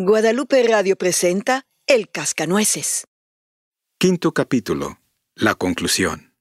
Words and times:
Guadalupe 0.00 0.62
Radio 0.62 0.94
presenta 0.94 1.64
El 1.84 2.08
Cascanueces. 2.08 3.08
Quinto 3.98 4.30
capítulo. 4.30 5.00
La 5.34 5.56
conclusión. 5.56 6.34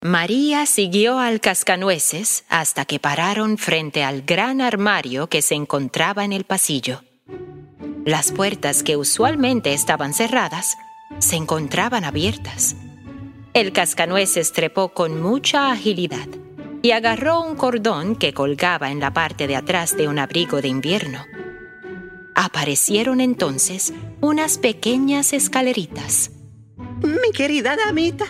María 0.00 0.64
siguió 0.64 1.18
al 1.18 1.42
cascanueces 1.42 2.46
hasta 2.48 2.86
que 2.86 2.98
pararon 2.98 3.58
frente 3.58 4.02
al 4.02 4.22
gran 4.22 4.62
armario 4.62 5.26
que 5.26 5.42
se 5.42 5.54
encontraba 5.54 6.24
en 6.24 6.32
el 6.32 6.44
pasillo. 6.44 7.02
Las 8.06 8.32
puertas 8.32 8.82
que 8.82 8.96
usualmente 8.96 9.74
estaban 9.74 10.14
cerradas 10.14 10.78
se 11.18 11.36
encontraban 11.36 12.04
abiertas. 12.04 12.74
El 13.52 13.74
cascanueces 13.74 14.54
trepó 14.54 14.94
con 14.94 15.20
mucha 15.20 15.70
agilidad 15.70 16.28
y 16.80 16.92
agarró 16.92 17.42
un 17.42 17.54
cordón 17.54 18.16
que 18.16 18.32
colgaba 18.32 18.90
en 18.90 19.00
la 19.00 19.12
parte 19.12 19.46
de 19.46 19.56
atrás 19.56 19.94
de 19.94 20.08
un 20.08 20.18
abrigo 20.18 20.62
de 20.62 20.68
invierno. 20.68 21.26
Aparecieron 22.34 23.20
entonces 23.20 23.92
unas 24.20 24.58
pequeñas 24.58 25.32
escaleritas. 25.32 26.30
Mi 27.02 27.30
querida 27.32 27.76
damita, 27.76 28.26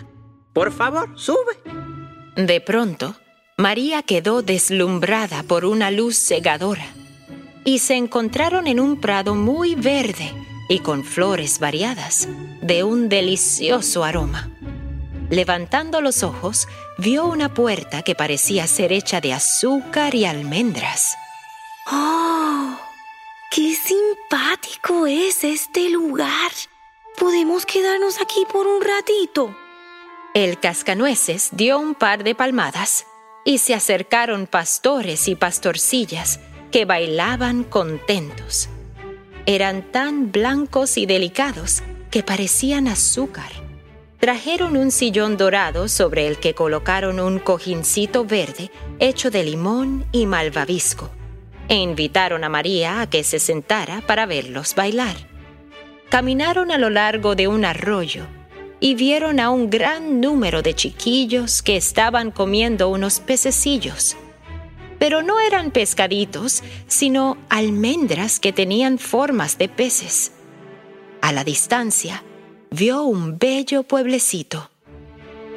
por 0.53 0.73
favor, 0.73 1.19
sube. 1.19 1.59
De 2.37 2.61
pronto, 2.61 3.17
María 3.57 4.03
quedó 4.03 4.43
deslumbrada 4.43 5.43
por 5.45 5.65
una 5.65 5.91
luz 5.91 6.17
cegadora 6.17 6.87
y 7.65 7.79
se 7.79 7.95
encontraron 7.95 8.67
en 8.67 8.81
un 8.81 9.01
prado 9.01 9.35
muy 9.35 9.75
verde 9.75 10.33
y 10.69 10.81
con 10.81 11.05
flores 11.05 11.59
variadas, 11.59 12.29
de 12.61 12.85
un 12.85 13.09
delicioso 13.09 14.05
aroma. 14.05 14.51
Levantando 15.31 16.01
los 16.01 16.23
ojos, 16.23 16.69
vio 16.99 17.27
una 17.27 17.55
puerta 17.55 18.03
que 18.03 18.15
parecía 18.15 18.67
ser 18.67 18.93
hecha 18.93 19.21
de 19.21 19.33
azúcar 19.33 20.15
y 20.15 20.25
almendras. 20.25 21.15
¡Oh! 21.91 22.44
¡Qué 23.55 23.73
simpático 23.73 25.07
es 25.07 25.45
este 25.45 25.89
lugar! 25.89 26.51
¿Podemos 27.17 27.65
quedarnos 27.65 28.21
aquí 28.21 28.45
por 28.53 28.67
un 28.67 28.83
ratito? 28.83 29.57
El 30.35 30.59
cascanueces 30.59 31.51
dio 31.53 31.79
un 31.79 31.95
par 31.95 32.25
de 32.25 32.35
palmadas 32.35 33.07
y 33.45 33.59
se 33.59 33.75
acercaron 33.75 34.49
pastores 34.49 35.29
y 35.29 35.37
pastorcillas 35.37 36.41
que 36.73 36.85
bailaban 36.85 37.63
contentos. 37.63 38.69
Eran 39.47 39.93
tan 39.93 40.33
blancos 40.33 40.99
y 40.99 41.07
delicados 41.07 41.85
que 42.11 42.25
parecían 42.25 42.89
azúcar. 42.89 43.53
Trajeron 44.19 44.77
un 44.77 44.91
sillón 44.91 45.37
dorado 45.37 45.87
sobre 45.87 46.27
el 46.27 46.41
que 46.41 46.57
colocaron 46.57 47.21
un 47.21 47.39
cojincito 47.39 48.25
verde 48.25 48.73
hecho 48.99 49.31
de 49.31 49.45
limón 49.45 50.07
y 50.11 50.27
malvavisco 50.27 51.09
e 51.69 51.77
invitaron 51.77 52.45
a 52.45 52.49
María 52.49 53.01
a 53.01 53.09
que 53.09 53.25
se 53.25 53.39
sentara 53.39 54.01
para 54.03 54.27
verlos 54.27 54.75
bailar. 54.75 55.17
Caminaron 56.09 56.71
a 56.71 56.79
lo 56.79 56.91
largo 56.91 57.35
de 57.35 57.49
un 57.49 57.65
arroyo 57.65 58.27
y 58.81 58.95
vieron 58.95 59.41
a 59.41 59.51
un 59.51 59.71
gran 59.71 60.21
número 60.21 60.63
de 60.63 60.75
chiquillos 60.75 61.63
que 61.63 61.77
estaban 61.77 62.31
comiendo 62.31 62.89
unos 62.89 63.21
pececillos. 63.21 64.17
Pero 64.99 65.23
no 65.23 65.41
eran 65.41 65.71
pescaditos, 65.71 66.63
sino 66.87 67.37
almendras 67.49 68.39
que 68.41 68.53
tenían 68.53 68.99
formas 68.99 69.59
de 69.59 69.69
peces. 69.69 70.33
A 71.21 71.33
la 71.33 71.45
distancia, 71.45 72.23
vio 72.71 73.05
un 73.05 73.39
bello 73.39 73.83
pueblecito. 73.83 74.71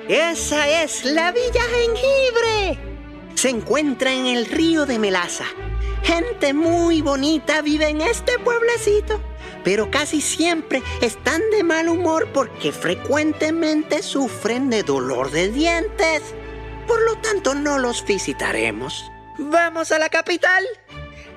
Esa 0.08 0.84
es 0.84 1.04
la 1.04 1.34
Villa 1.34 1.62
Jengibre. 1.62 2.80
Se 3.36 3.50
encuentra 3.50 4.14
en 4.14 4.26
el 4.26 4.46
río 4.46 4.86
de 4.86 5.00
Melaza. 5.00 5.46
Gente 6.08 6.54
muy 6.54 7.02
bonita 7.02 7.62
vive 7.62 7.90
en 7.90 8.00
este 8.00 8.40
pueblecito, 8.40 9.20
pero 9.66 9.92
casi 9.92 10.22
siempre 10.22 10.82
están 11.02 11.42
de 11.52 11.66
mal 11.66 11.90
humor 11.90 12.30
porque 12.34 12.72
frecuentemente 12.72 14.02
sufren 14.02 14.70
de 14.70 14.84
dolor 14.84 15.32
de 15.32 15.50
dientes. 15.50 16.34
Por 16.88 17.02
lo 17.02 17.18
tanto, 17.18 17.56
no 17.56 17.78
los 17.78 18.06
visitaremos. 18.06 19.04
Vamos 19.38 19.92
a 19.92 20.00
la 20.00 20.08
capital. 20.08 20.64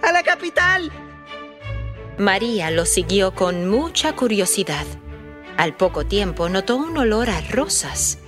A 0.03 0.13
la 0.13 0.23
capital. 0.23 0.93
María 2.17 2.71
lo 2.71 2.87
siguió 2.87 3.35
con 3.35 3.69
mucha 3.69 4.15
curiosidad. 4.15 4.87
Al 5.57 5.77
poco 5.77 6.07
tiempo 6.07 6.49
notó 6.49 6.77
un 6.77 6.97
olor 6.97 7.29
a 7.29 7.41
rosas 7.41 8.19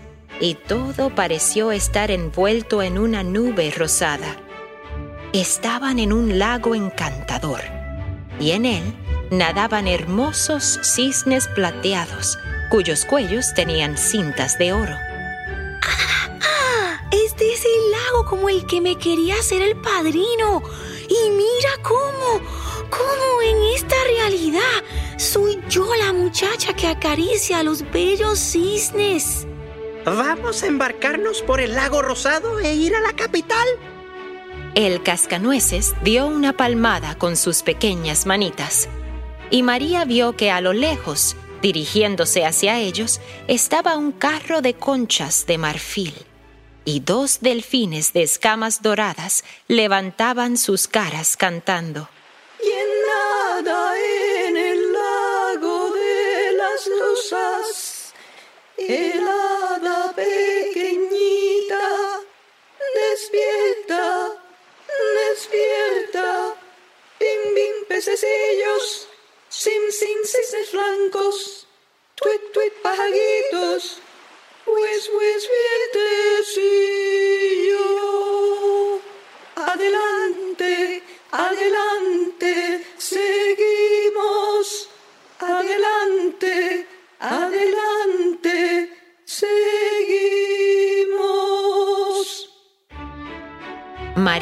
y 0.40 0.54
todo 0.54 1.14
pareció 1.14 1.70
estar 1.70 2.10
envuelto 2.10 2.82
en 2.82 2.98
una 2.98 3.22
nube 3.22 3.70
rosada. 3.70 4.41
Estaban 5.32 5.98
en 5.98 6.12
un 6.12 6.38
lago 6.38 6.74
encantador 6.74 7.62
y 8.38 8.50
en 8.50 8.66
él 8.66 8.82
nadaban 9.30 9.88
hermosos 9.88 10.78
cisnes 10.82 11.48
plateados 11.48 12.38
cuyos 12.70 13.06
cuellos 13.06 13.54
tenían 13.54 13.96
cintas 13.96 14.58
de 14.58 14.74
oro. 14.74 14.94
¡Ah! 15.82 17.00
Este 17.10 17.50
es 17.50 17.64
el 17.64 17.90
lago 17.92 18.26
como 18.28 18.50
el 18.50 18.66
que 18.66 18.82
me 18.82 18.98
quería 18.98 19.36
hacer 19.36 19.62
el 19.62 19.74
padrino. 19.76 20.62
Y 21.08 21.30
mira 21.30 21.82
cómo, 21.82 22.40
cómo 22.90 23.42
en 23.42 23.74
esta 23.74 23.96
realidad 24.04 24.84
soy 25.16 25.58
yo 25.66 25.94
la 25.94 26.12
muchacha 26.12 26.74
que 26.74 26.88
acaricia 26.88 27.60
a 27.60 27.62
los 27.62 27.90
bellos 27.90 28.38
cisnes. 28.38 29.46
Vamos 30.04 30.62
a 30.62 30.66
embarcarnos 30.66 31.40
por 31.40 31.58
el 31.62 31.74
lago 31.74 32.02
rosado 32.02 32.58
e 32.58 32.74
ir 32.74 32.94
a 32.94 33.00
la 33.00 33.14
capital. 33.14 33.66
El 34.74 35.02
cascanueces 35.02 35.94
dio 36.02 36.26
una 36.26 36.56
palmada 36.56 37.18
con 37.18 37.36
sus 37.36 37.62
pequeñas 37.62 38.24
manitas 38.24 38.88
y 39.50 39.62
María 39.62 40.06
vio 40.06 40.34
que 40.34 40.50
a 40.50 40.62
lo 40.62 40.72
lejos, 40.72 41.36
dirigiéndose 41.60 42.46
hacia 42.46 42.78
ellos, 42.78 43.20
estaba 43.48 43.98
un 43.98 44.12
carro 44.12 44.62
de 44.62 44.72
conchas 44.72 45.44
de 45.44 45.58
marfil 45.58 46.14
y 46.86 47.00
dos 47.00 47.40
delfines 47.42 48.14
de 48.14 48.22
escamas 48.22 48.80
doradas 48.80 49.44
levantaban 49.68 50.56
sus 50.56 50.88
caras 50.88 51.36
cantando. 51.36 52.08
Y 52.62 52.70
nada 53.06 53.94
en 54.48 54.56
el 54.56 54.90
lago 54.90 55.90
de 55.90 56.52
las 56.52 56.88
rosas, 56.98 58.14
helada 58.78 60.12
pequeñita, 60.16 61.78
despierta, 62.94 64.41
despierta, 65.18 66.56
bim 67.18 67.54
bim 67.54 67.84
pececillos, 67.88 68.86
sim 69.48 69.90
sim 69.90 70.24
cisnes 70.24 70.70
blancos, 70.72 71.66
tuit 72.16 72.42
tuit 72.52 72.74
pajaritos, 72.82 73.98
pues 74.64 75.08
pues 75.08 75.48
vientecillo. 75.54 77.00
Adelante, 79.56 81.02
adelante, 81.30 82.11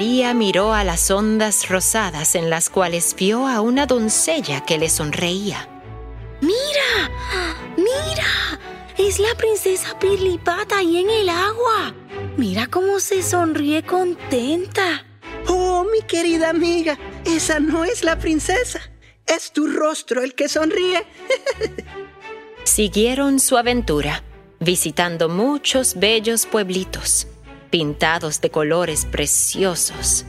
María 0.00 0.32
miró 0.32 0.72
a 0.72 0.82
las 0.82 1.10
ondas 1.10 1.68
rosadas 1.68 2.34
en 2.34 2.48
las 2.48 2.70
cuales 2.70 3.14
vio 3.14 3.46
a 3.46 3.60
una 3.60 3.84
doncella 3.84 4.64
que 4.64 4.78
le 4.78 4.88
sonreía. 4.88 5.68
¡Mira! 6.40 7.10
¡Mira! 7.76 8.58
Es 8.96 9.18
la 9.18 9.34
princesa 9.34 9.98
Pirlipata 9.98 10.78
ahí 10.78 10.96
en 10.96 11.10
el 11.10 11.28
agua. 11.28 11.94
Mira 12.38 12.66
cómo 12.68 12.98
se 12.98 13.22
sonríe 13.22 13.82
contenta. 13.82 15.04
Oh, 15.48 15.84
mi 15.92 16.00
querida 16.06 16.48
amiga, 16.48 16.98
esa 17.26 17.60
no 17.60 17.84
es 17.84 18.02
la 18.02 18.18
princesa. 18.18 18.80
Es 19.26 19.52
tu 19.52 19.66
rostro 19.66 20.22
el 20.22 20.34
que 20.34 20.48
sonríe. 20.48 21.04
Siguieron 22.64 23.38
su 23.38 23.58
aventura, 23.58 24.24
visitando 24.60 25.28
muchos 25.28 25.96
bellos 25.96 26.46
pueblitos, 26.46 27.26
pintados 27.70 28.40
de 28.40 28.50
colores 28.50 29.06
preciosos. 29.06 30.24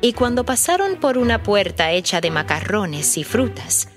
Y 0.00 0.12
cuando 0.12 0.44
pasaron 0.44 0.96
por 0.96 1.18
una 1.18 1.42
puerta 1.42 1.92
hecha 1.92 2.20
de 2.20 2.30
macarrones 2.30 3.16
y 3.16 3.24
frutas, 3.24 3.88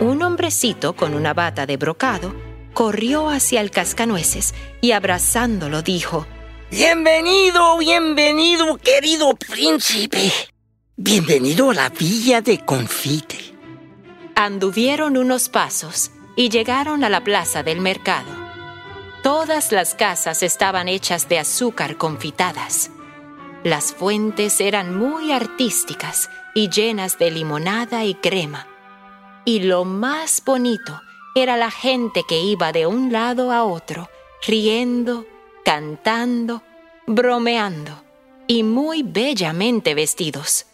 un 0.00 0.22
hombrecito 0.22 0.94
con 0.94 1.14
una 1.14 1.34
bata 1.34 1.66
de 1.66 1.76
brocado 1.76 2.34
corrió 2.72 3.28
hacia 3.28 3.60
el 3.60 3.70
cascanueces 3.70 4.54
y 4.80 4.92
abrazándolo 4.92 5.82
dijo, 5.82 6.26
Bienvenido, 6.70 7.76
bienvenido, 7.78 8.78
querido 8.78 9.34
príncipe. 9.34 10.32
Bienvenido 10.96 11.70
a 11.70 11.74
la 11.74 11.88
villa 11.88 12.40
de 12.40 12.64
Confite. 12.64 13.38
Anduvieron 14.36 15.16
unos 15.16 15.48
pasos 15.48 16.10
y 16.36 16.48
llegaron 16.48 17.04
a 17.04 17.08
la 17.08 17.22
plaza 17.22 17.62
del 17.62 17.80
mercado. 17.80 18.39
Todas 19.22 19.70
las 19.70 19.94
casas 19.94 20.42
estaban 20.42 20.88
hechas 20.88 21.28
de 21.28 21.38
azúcar 21.38 21.98
confitadas. 21.98 22.90
Las 23.64 23.92
fuentes 23.92 24.62
eran 24.62 24.96
muy 24.96 25.32
artísticas 25.32 26.30
y 26.54 26.70
llenas 26.70 27.18
de 27.18 27.30
limonada 27.30 28.04
y 28.06 28.14
crema, 28.14 28.66
Y 29.44 29.60
lo 29.60 29.84
más 29.84 30.42
bonito 30.44 31.00
era 31.34 31.58
la 31.58 31.70
gente 31.70 32.22
que 32.26 32.40
iba 32.40 32.72
de 32.72 32.86
un 32.86 33.12
lado 33.12 33.52
a 33.52 33.64
otro, 33.64 34.08
riendo, 34.46 35.26
cantando, 35.64 36.62
bromeando 37.06 38.02
y 38.46 38.62
muy 38.62 39.02
bellamente 39.02 39.94
vestidos. 39.94 40.64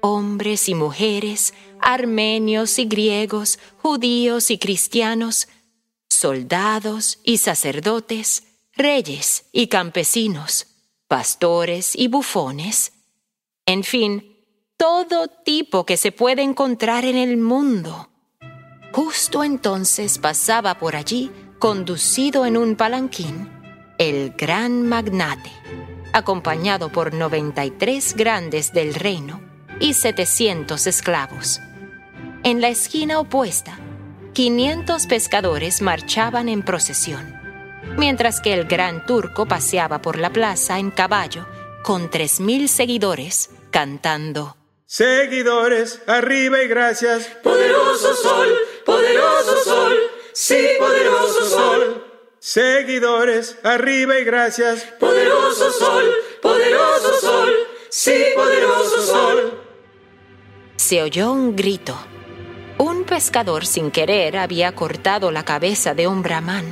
Hombres 0.00 0.70
y 0.70 0.74
mujeres, 0.74 1.52
armenios 1.80 2.78
y 2.78 2.86
griegos, 2.86 3.58
judíos 3.78 4.50
y 4.50 4.58
cristianos, 4.58 5.48
soldados 6.24 7.18
y 7.22 7.36
sacerdotes, 7.36 8.44
reyes 8.74 9.44
y 9.52 9.66
campesinos, 9.66 10.68
pastores 11.06 11.94
y 11.94 12.08
bufones, 12.08 12.94
en 13.66 13.84
fin, 13.84 14.34
todo 14.78 15.28
tipo 15.28 15.84
que 15.84 15.98
se 15.98 16.12
puede 16.12 16.40
encontrar 16.40 17.04
en 17.04 17.18
el 17.18 17.36
mundo. 17.36 18.08
Justo 18.94 19.44
entonces 19.44 20.16
pasaba 20.16 20.78
por 20.78 20.96
allí, 20.96 21.30
conducido 21.58 22.46
en 22.46 22.56
un 22.56 22.74
palanquín, 22.74 23.50
el 23.98 24.30
gran 24.30 24.88
magnate, 24.88 25.52
acompañado 26.14 26.90
por 26.90 27.12
93 27.12 28.16
grandes 28.16 28.72
del 28.72 28.94
reino 28.94 29.42
y 29.78 29.92
700 29.92 30.86
esclavos. 30.86 31.60
En 32.44 32.62
la 32.62 32.68
esquina 32.68 33.18
opuesta, 33.18 33.78
500 34.34 35.06
pescadores 35.06 35.80
marchaban 35.80 36.48
en 36.48 36.64
procesión, 36.64 37.40
mientras 37.96 38.40
que 38.40 38.52
el 38.52 38.64
gran 38.64 39.06
turco 39.06 39.46
paseaba 39.46 40.02
por 40.02 40.18
la 40.18 40.30
plaza 40.30 40.80
en 40.80 40.90
caballo 40.90 41.46
con 41.84 42.10
3.000 42.10 42.66
seguidores 42.66 43.50
cantando. 43.70 44.56
Seguidores, 44.86 46.02
arriba 46.08 46.64
y 46.64 46.66
gracias. 46.66 47.28
Poderoso 47.44 48.16
sol, 48.16 48.48
poderoso 48.84 49.56
sol, 49.62 49.96
sí, 50.32 50.66
poderoso 50.80 51.48
sol. 51.48 52.04
Seguidores, 52.40 53.56
arriba 53.62 54.18
y 54.18 54.24
gracias. 54.24 54.82
Poderoso 54.98 55.70
sol, 55.70 56.12
poderoso 56.42 57.20
sol, 57.20 57.52
sí, 57.88 58.24
poderoso 58.34 59.00
sol. 59.00 59.60
Se 60.74 61.02
oyó 61.04 61.32
un 61.32 61.54
grito. 61.54 61.96
Un 63.04 63.08
pescador 63.08 63.66
sin 63.66 63.90
querer 63.90 64.38
había 64.38 64.74
cortado 64.74 65.30
la 65.30 65.44
cabeza 65.44 65.92
de 65.92 66.08
un 66.08 66.22
brahman 66.22 66.64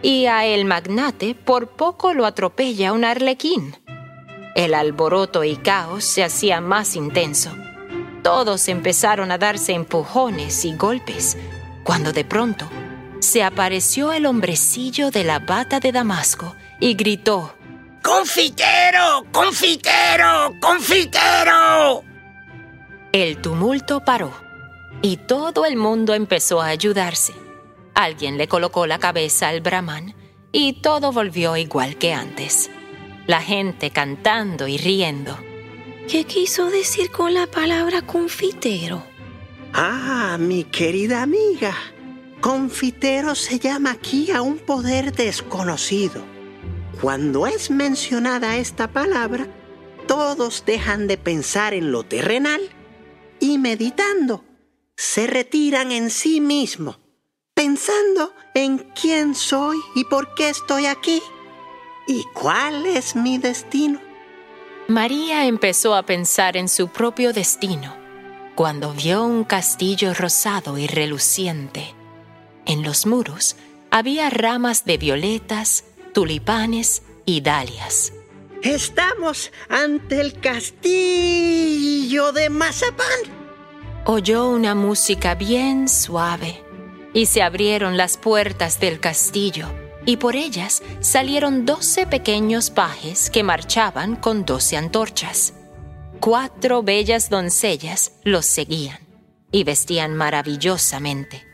y 0.00 0.26
a 0.26 0.44
el 0.44 0.64
magnate 0.64 1.34
por 1.34 1.70
poco 1.70 2.14
lo 2.14 2.24
atropella 2.24 2.92
un 2.92 3.04
arlequín. 3.04 3.76
El 4.54 4.74
alboroto 4.74 5.42
y 5.42 5.56
caos 5.56 6.04
se 6.04 6.22
hacía 6.22 6.60
más 6.60 6.94
intenso. 6.94 7.50
Todos 8.22 8.68
empezaron 8.68 9.32
a 9.32 9.38
darse 9.38 9.72
empujones 9.72 10.64
y 10.64 10.76
golpes, 10.76 11.36
cuando 11.82 12.12
de 12.12 12.24
pronto 12.24 12.70
se 13.18 13.42
apareció 13.42 14.12
el 14.12 14.26
hombrecillo 14.26 15.10
de 15.10 15.24
la 15.24 15.40
bata 15.40 15.80
de 15.80 15.90
Damasco 15.90 16.54
y 16.78 16.94
gritó, 16.94 17.56
¡Confitero! 18.04 19.26
¡Confitero! 19.32 20.54
¡Confitero! 20.60 22.04
El 23.10 23.38
tumulto 23.38 24.04
paró 24.04 24.45
y 25.02 25.16
todo 25.16 25.64
el 25.64 25.76
mundo 25.76 26.14
empezó 26.14 26.60
a 26.60 26.66
ayudarse. 26.66 27.34
Alguien 27.94 28.38
le 28.38 28.48
colocó 28.48 28.86
la 28.86 28.98
cabeza 28.98 29.48
al 29.48 29.60
brahman 29.60 30.14
y 30.52 30.80
todo 30.80 31.12
volvió 31.12 31.56
igual 31.56 31.96
que 31.96 32.12
antes 32.12 32.70
la 33.26 33.40
gente 33.40 33.90
cantando 33.90 34.68
y 34.68 34.78
riendo. 34.78 35.36
¿Qué 36.08 36.24
quiso 36.24 36.70
decir 36.70 37.10
con 37.10 37.34
la 37.34 37.46
palabra 37.46 38.02
confitero? 38.02 39.02
Ah, 39.72 40.36
mi 40.38 40.64
querida 40.64 41.22
amiga, 41.22 41.74
confitero 42.40 43.34
se 43.34 43.58
llama 43.58 43.90
aquí 43.90 44.30
a 44.30 44.42
un 44.42 44.58
poder 44.58 45.12
desconocido. 45.12 46.22
Cuando 47.00 47.46
es 47.46 47.70
mencionada 47.70 48.56
esta 48.56 48.88
palabra, 48.88 49.48
todos 50.06 50.64
dejan 50.64 51.08
de 51.08 51.18
pensar 51.18 51.74
en 51.74 51.90
lo 51.90 52.04
terrenal 52.04 52.60
y 53.40 53.58
meditando, 53.58 54.44
se 54.96 55.26
retiran 55.26 55.92
en 55.92 56.10
sí 56.10 56.40
mismo, 56.40 56.96
pensando 57.54 58.32
en 58.54 58.78
quién 59.00 59.34
soy 59.34 59.78
y 59.94 60.04
por 60.04 60.34
qué 60.34 60.48
estoy 60.48 60.86
aquí. 60.86 61.22
¿Y 62.06 62.24
cuál 62.32 62.86
es 62.86 63.14
mi 63.14 63.38
destino? 63.38 64.00
María 64.88 65.46
empezó 65.46 65.94
a 65.94 66.04
pensar 66.04 66.56
en 66.56 66.68
su 66.68 66.88
propio 66.88 67.32
destino 67.32 67.96
cuando 68.54 68.92
vio 68.92 69.22
un 69.24 69.44
castillo 69.44 70.14
rosado 70.14 70.78
y 70.78 70.86
reluciente. 70.86 71.94
En 72.64 72.82
los 72.82 73.04
muros 73.04 73.56
había 73.90 74.30
ramas 74.30 74.86
de 74.86 74.96
violetas, 74.96 75.84
tulipanes 76.14 77.02
y 77.26 77.42
dalias. 77.42 78.14
Estamos 78.62 79.52
ante 79.68 80.20
el 80.20 80.40
castillo 80.40 82.32
de 82.32 82.48
Mazapán. 82.48 83.35
Oyó 84.08 84.48
una 84.48 84.76
música 84.76 85.34
bien 85.34 85.88
suave 85.88 86.62
y 87.12 87.26
se 87.26 87.42
abrieron 87.42 87.96
las 87.96 88.16
puertas 88.16 88.78
del 88.78 89.00
castillo 89.00 89.66
y 90.04 90.18
por 90.18 90.36
ellas 90.36 90.84
salieron 91.00 91.66
doce 91.66 92.06
pequeños 92.06 92.70
pajes 92.70 93.30
que 93.30 93.42
marchaban 93.42 94.14
con 94.14 94.44
doce 94.44 94.76
antorchas. 94.76 95.54
Cuatro 96.20 96.84
bellas 96.84 97.30
doncellas 97.30 98.12
los 98.22 98.46
seguían 98.46 99.00
y 99.50 99.64
vestían 99.64 100.14
maravillosamente. 100.14 101.44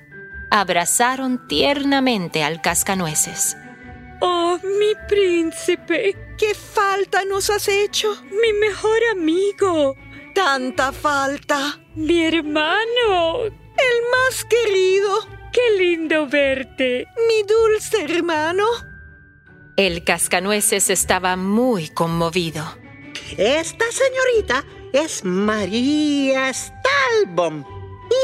Abrazaron 0.50 1.48
tiernamente 1.48 2.44
al 2.44 2.60
cascanueces. 2.60 3.56
¡Oh, 4.20 4.58
mi 4.62 4.92
príncipe! 5.08 6.34
¿Qué 6.36 6.54
falta 6.54 7.24
nos 7.24 7.48
has 7.48 7.66
hecho? 7.68 8.14
¡Mi 8.24 8.52
mejor 8.52 8.98
amigo! 9.10 9.96
Tanta 10.34 10.92
falta. 10.92 11.78
¡Mi 11.94 12.24
hermano! 12.24 13.44
El 13.44 13.98
más 14.10 14.44
querido. 14.44 15.26
¡Qué 15.52 15.78
lindo 15.78 16.26
verte! 16.26 17.06
Mi 17.28 17.42
dulce 17.42 18.04
hermano. 18.04 18.64
El 19.76 20.04
cascanueces 20.04 20.90
estaba 20.90 21.36
muy 21.36 21.88
conmovido. 21.88 22.64
Esta 23.36 23.84
señorita 23.90 24.64
es 24.92 25.24
María 25.24 26.52
Stalbom, 26.52 27.64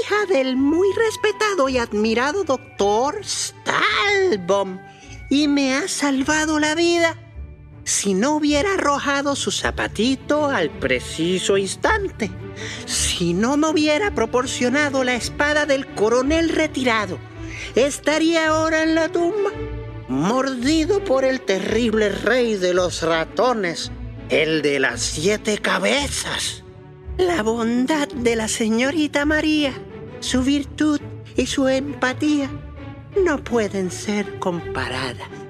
hija 0.01 0.27
del 0.29 0.57
muy 0.57 0.89
respetado 0.93 1.69
y 1.71 1.79
admirado 1.79 2.45
doctor 2.45 3.25
Stalbom, 3.25 4.79
y 5.31 5.49
me 5.49 5.75
ha 5.75 5.89
salvado 5.89 6.59
la 6.59 6.75
vida. 6.75 7.17
Si 7.89 8.13
no 8.13 8.37
hubiera 8.37 8.75
arrojado 8.75 9.35
su 9.35 9.51
zapatito 9.51 10.45
al 10.45 10.69
preciso 10.69 11.57
instante, 11.57 12.31
si 12.85 13.33
no 13.33 13.57
me 13.57 13.69
hubiera 13.69 14.15
proporcionado 14.15 15.05
la 15.05 15.15
espada 15.15 15.65
del 15.65 15.87
coronel 15.95 16.51
retirado, 16.51 17.19
estaría 17.75 18.49
ahora 18.49 18.83
en 18.83 18.95
la 18.95 19.09
tumba, 19.09 19.53
mordido 20.07 21.03
por 21.03 21.25
el 21.25 21.41
terrible 21.41 22.11
rey 22.11 22.57
de 22.57 22.75
los 22.75 23.01
ratones, 23.01 23.91
el 24.29 24.61
de 24.61 24.81
las 24.81 25.01
siete 25.01 25.57
cabezas. 25.57 26.65
La 27.17 27.43
bondad 27.43 28.07
de 28.09 28.37
la 28.37 28.49
señorita 28.49 29.25
María, 29.25 29.73
su 30.21 30.43
virtud 30.43 31.01
y 31.39 31.47
su 31.47 31.67
empatía 31.69 32.51
no 33.25 33.43
pueden 33.43 33.91
ser 33.91 34.39
comparadas. 34.39 35.48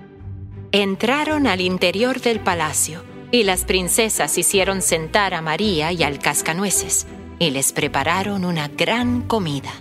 Entraron 0.72 1.46
al 1.46 1.62
interior 1.62 2.20
del 2.20 2.40
palacio 2.40 3.02
y 3.30 3.44
las 3.44 3.64
princesas 3.64 4.36
hicieron 4.36 4.82
sentar 4.82 5.32
a 5.32 5.40
María 5.40 5.92
y 5.92 6.02
al 6.02 6.18
cascanueces 6.18 7.06
y 7.38 7.50
les 7.50 7.72
prepararon 7.72 8.44
una 8.44 8.68
gran 8.68 9.22
comida. 9.22 9.72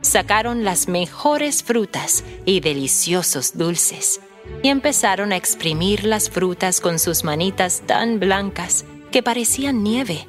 Sacaron 0.00 0.64
las 0.64 0.88
mejores 0.88 1.62
frutas 1.62 2.24
y 2.44 2.58
deliciosos 2.58 3.56
dulces 3.56 4.20
y 4.60 4.70
empezaron 4.70 5.30
a 5.30 5.36
exprimir 5.36 6.02
las 6.02 6.28
frutas 6.28 6.80
con 6.80 6.98
sus 6.98 7.22
manitas 7.22 7.82
tan 7.86 8.18
blancas 8.18 8.84
que 9.12 9.22
parecían 9.22 9.84
nieve. 9.84 10.26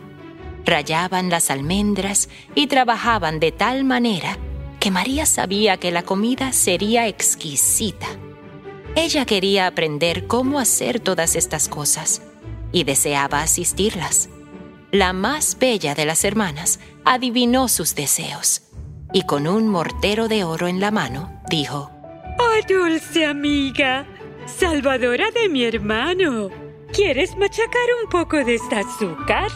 Rayaban 0.65 1.31
las 1.31 1.49
almendras 1.49 2.29
y 2.53 2.67
trabajaban 2.67 3.39
de 3.39 3.51
tal 3.51 3.83
manera 3.83 4.37
que 4.79 4.91
María 4.91 5.25
sabía 5.25 5.77
que 5.77 5.89
la 5.89 6.03
comida 6.03 6.51
sería 6.53 7.07
exquisita. 7.07 8.05
Ella 8.95 9.25
quería 9.25 9.67
aprender 9.67 10.25
cómo 10.25 10.59
hacer 10.59 10.99
todas 10.99 11.35
estas 11.35 11.67
cosas 11.67 12.21
y 12.71 12.85
deseaba 12.85 13.41
asistirlas. 13.41 14.29
La 14.91 15.11
más 15.11 15.57
bella 15.59 15.95
de 15.95 16.05
las 16.05 16.23
hermanas 16.23 16.79
adivinó 17.03 17.67
sus 17.67 17.95
deseos 17.95 18.63
y 19.11 19.23
con 19.23 19.47
un 19.47 19.67
mortero 19.67 20.27
de 20.27 20.43
oro 20.43 20.67
en 20.67 20.79
la 20.79 20.91
mano 20.91 21.41
dijo, 21.49 21.91
¡Oh, 22.39 22.67
dulce 22.67 23.25
amiga! 23.25 24.07
Salvadora 24.45 25.31
de 25.31 25.49
mi 25.49 25.65
hermano. 25.65 26.49
¿Quieres 26.93 27.35
machacar 27.35 27.87
un 28.01 28.09
poco 28.09 28.37
de 28.43 28.55
este 28.55 28.75
azúcar? 28.75 29.49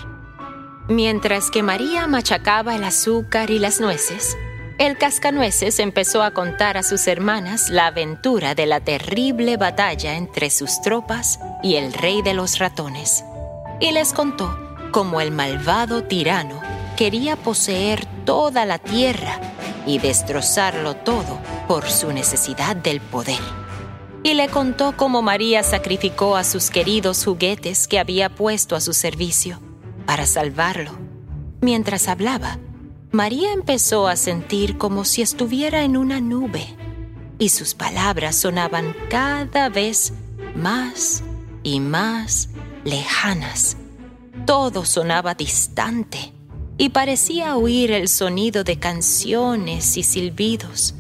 Mientras 0.89 1.51
que 1.51 1.63
María 1.63 2.08
machacaba 2.08 2.75
el 2.75 2.84
azúcar 2.84 3.51
y 3.51 3.60
las 3.60 3.79
nueces, 3.79 4.36
El 4.79 4.98
cascanueces 4.98 5.77
empezó 5.79 6.24
a 6.24 6.31
contar 6.31 6.77
a 6.77 6.83
sus 6.83 7.05
hermanas 7.07 7.69
la 7.69 7.88
aventura 7.88 8.55
de 8.55 8.65
la 8.65 8.79
terrible 8.79 9.57
batalla 9.57 10.15
entre 10.15 10.50
sus 10.50 10.81
tropas 10.81 11.41
y 11.62 11.75
el 11.75 11.91
rey 11.91 12.21
de 12.21 12.33
los 12.33 12.59
ratones. 12.59 13.25
Y 13.81 13.91
les 13.91 14.13
contó 14.13 14.57
cómo 14.93 15.19
el 15.19 15.31
malvado 15.31 16.05
tirano 16.05 16.62
quería 16.95 17.36
poseer 17.36 18.05
toda 18.24 18.65
la 18.65 18.77
tierra 18.77 19.41
y 19.86 20.00
destrozarlo 20.00 20.95
todo 20.95 21.39
por 21.67 21.89
su 21.89 22.13
necesidad 22.13 22.77
del 22.77 23.01
poder. 23.01 23.41
Y 24.24 24.33
le 24.36 24.48
contó 24.48 24.95
cómo 24.95 25.21
María 25.21 25.62
sacrificó 25.62 26.38
a 26.38 26.45
sus 26.45 26.69
queridos 26.69 27.25
juguetes 27.25 27.89
que 27.89 28.00
había 28.00 28.29
puesto 28.29 28.77
a 28.77 28.79
su 28.79 28.93
servicio 28.93 29.59
para 30.05 30.25
salvarlo. 30.25 30.98
Mientras 31.59 32.07
hablaba, 32.07 32.59
María 33.11 33.53
empezó 33.53 34.07
a 34.07 34.15
sentir 34.15 34.77
como 34.77 35.03
si 35.03 35.23
estuviera 35.23 35.83
en 35.83 35.97
una 35.97 36.21
nube 36.21 36.75
y 37.39 37.49
sus 37.49 37.73
palabras 37.73 38.35
sonaban 38.35 38.95
cada 39.09 39.69
vez 39.69 40.13
más 40.55 41.23
y 41.63 41.79
más 41.79 42.49
lejanas. 42.83 43.77
Todo 44.45 44.85
sonaba 44.85 45.33
distante 45.33 46.33
y 46.77 46.89
parecía 46.89 47.57
oír 47.57 47.91
el 47.91 48.09
sonido 48.09 48.63
de 48.63 48.77
canciones 48.77 49.97
y 49.97 50.03
silbidos 50.03 50.93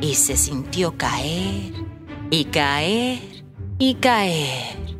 y 0.00 0.14
se 0.14 0.38
sintió 0.38 0.96
caer 0.96 1.74
y 2.30 2.46
caer 2.46 3.44
y 3.78 3.94
caer. 3.96 4.96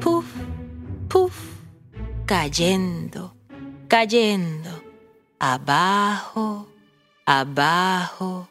Puf, 0.00 0.24
puf, 1.08 1.34
cayendo, 2.24 3.36
cayendo, 3.86 4.73
abajo, 5.52 6.68
abajo, 7.26 8.48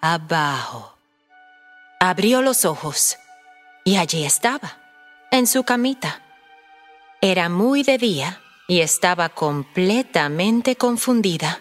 abajo. 0.00 0.98
Abrió 2.00 2.42
los 2.42 2.64
ojos 2.64 3.16
y 3.84 3.96
allí 3.96 4.24
estaba, 4.24 4.76
en 5.30 5.46
su 5.46 5.62
camita. 5.62 6.22
Era 7.20 7.48
muy 7.48 7.84
de 7.84 7.98
día 7.98 8.40
y 8.66 8.80
estaba 8.80 9.28
completamente 9.28 10.74
confundida. 10.74 11.60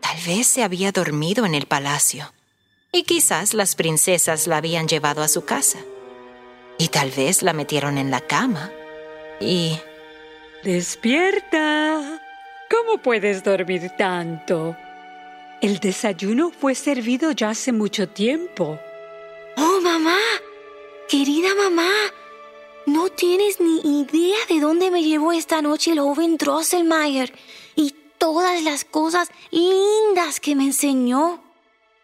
Tal 0.00 0.18
vez 0.26 0.46
se 0.46 0.62
había 0.62 0.92
dormido 0.92 1.46
en 1.46 1.54
el 1.54 1.66
palacio 1.66 2.34
y 2.92 3.04
quizás 3.04 3.54
las 3.54 3.74
princesas 3.76 4.46
la 4.46 4.58
habían 4.58 4.88
llevado 4.88 5.22
a 5.22 5.28
su 5.28 5.46
casa. 5.46 5.78
Y 6.78 6.88
tal 6.88 7.10
vez 7.12 7.42
la 7.42 7.54
metieron 7.54 7.96
en 7.96 8.10
la 8.10 8.20
cama. 8.20 8.70
Y... 9.40 9.80
Despierta. 10.62 12.25
¿Cómo 12.70 12.98
puedes 12.98 13.42
dormir 13.44 13.90
tanto? 13.96 14.76
El 15.60 15.78
desayuno 15.78 16.50
fue 16.50 16.74
servido 16.74 17.30
ya 17.32 17.50
hace 17.50 17.72
mucho 17.72 18.08
tiempo. 18.08 18.78
Oh, 19.56 19.80
mamá. 19.80 20.18
Querida 21.08 21.48
mamá. 21.54 21.90
No 22.86 23.08
tienes 23.08 23.60
ni 23.60 24.00
idea 24.00 24.36
de 24.48 24.60
dónde 24.60 24.90
me 24.90 25.02
llevó 25.02 25.32
esta 25.32 25.62
noche 25.62 25.92
el 25.92 26.00
joven 26.00 26.36
Drosselmeyer 26.36 27.32
y 27.74 27.94
todas 28.18 28.62
las 28.62 28.84
cosas 28.84 29.30
lindas 29.50 30.40
que 30.40 30.54
me 30.54 30.64
enseñó. 30.64 31.42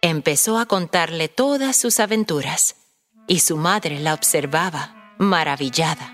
Empezó 0.01 0.59
a 0.59 0.67
contarle 0.67 1.29
todas 1.29 1.77
sus 1.77 2.01
aventuras 2.01 2.77
y 3.29 3.41
su 3.41 3.57
madre 3.57 4.01
la 4.01 4.15
observaba, 4.15 5.15
maravillada. 5.19 6.13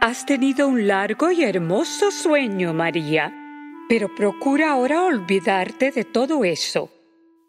Has 0.00 0.24
tenido 0.24 0.68
un 0.68 0.86
largo 0.86 1.30
y 1.30 1.42
hermoso 1.42 2.10
sueño, 2.10 2.72
María, 2.72 3.45
pero 3.88 4.14
procura 4.14 4.72
ahora 4.72 5.04
olvidarte 5.04 5.90
de 5.90 6.04
todo 6.04 6.44
eso 6.44 6.90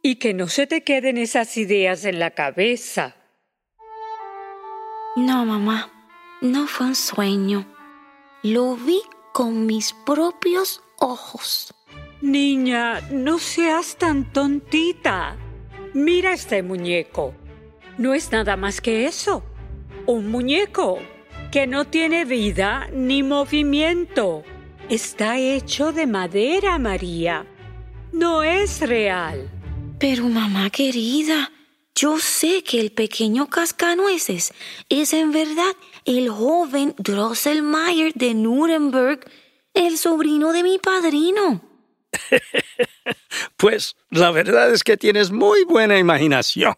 y 0.02 0.16
que 0.16 0.34
no 0.34 0.48
se 0.48 0.68
te 0.68 0.84
queden 0.84 1.18
esas 1.18 1.58
ideas 1.58 2.06
en 2.06 2.20
la 2.20 2.32
cabeza. 2.32 3.16
No, 5.16 5.46
mamá, 5.46 5.92
no 6.42 6.68
fue 6.68 6.88
un 6.88 6.96
sueño. 6.96 7.66
Lo 8.44 8.76
vi 8.76 9.02
con 9.34 9.66
mis 9.66 9.94
propios 10.06 10.84
ojos. 11.00 11.74
Niña, 12.22 13.02
no 13.12 13.40
seas 13.40 13.98
tan 13.98 14.32
tontita. 14.32 15.36
Mira 15.94 16.34
este 16.34 16.62
muñeco. 16.62 17.34
No 17.98 18.14
es 18.14 18.32
nada 18.32 18.56
más 18.58 18.80
que 18.80 19.08
eso. 19.08 19.44
Un 20.06 20.30
muñeco 20.30 21.00
que 21.52 21.66
no 21.66 21.86
tiene 21.86 22.26
vida 22.26 22.88
ni 22.94 23.24
movimiento. 23.24 24.44
Está 24.90 25.38
hecho 25.38 25.92
de 25.92 26.08
madera, 26.08 26.78
María. 26.80 27.46
No 28.14 28.42
es 28.42 28.80
real. 28.80 29.50
Pero 30.00 30.30
mamá 30.30 30.70
querida, 30.70 31.52
yo 31.94 32.20
sé 32.20 32.64
que 32.64 32.80
el 32.80 32.94
pequeño 32.94 33.50
cascanueces 33.50 34.54
es 34.88 35.12
en 35.12 35.34
verdad 35.34 35.76
el 36.06 36.30
joven 36.30 36.96
Drosselmeyer 37.00 38.14
de 38.14 38.34
Nuremberg, 38.34 39.30
el 39.74 39.98
sobrino 39.98 40.54
de 40.54 40.64
mi 40.64 40.80
padrino. 40.80 41.62
pues 43.58 43.98
la 44.10 44.32
verdad 44.32 44.72
es 44.72 44.86
que 44.86 44.96
tienes 44.96 45.32
muy 45.32 45.66
buena 45.66 45.98
imaginación. 45.98 46.76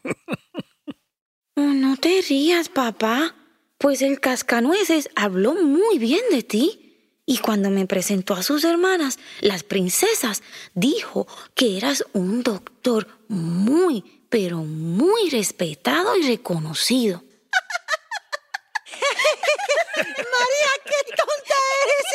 Oh, 1.56 1.62
no 1.62 1.96
te 1.98 2.24
rías, 2.28 2.70
papá, 2.70 3.36
pues 3.78 4.02
el 4.02 4.20
cascanueces 4.20 5.12
habló 5.16 5.54
muy 5.54 6.00
bien 6.00 6.22
de 6.32 6.42
ti. 6.42 6.89
Y 7.30 7.38
cuando 7.38 7.70
me 7.70 7.86
presentó 7.86 8.34
a 8.34 8.42
sus 8.42 8.64
hermanas, 8.64 9.20
las 9.40 9.62
princesas, 9.62 10.42
dijo 10.74 11.28
que 11.54 11.78
eras 11.78 12.04
un 12.14 12.42
doctor 12.42 13.08
muy, 13.28 14.26
pero 14.32 14.64
muy 14.64 15.30
respetado 15.30 16.16
y 16.16 16.24
reconocido. 16.24 17.22
María, 19.96 20.72
qué 20.86 20.96
tonta 21.16 21.54
eres. 21.84 22.06